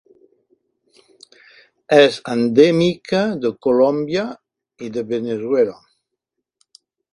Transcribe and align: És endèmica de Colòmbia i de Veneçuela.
És 1.97 2.17
endèmica 2.37 3.21
de 3.45 3.53
Colòmbia 3.67 4.25
i 4.87 4.91
de 4.97 5.07
Veneçuela. 5.15 5.79